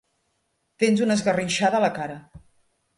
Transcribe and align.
Tens 0.85 1.05
una 1.07 1.19
esgarrinxada 1.19 1.81
a 1.81 1.85
la 1.87 1.95
cara. 2.03 2.21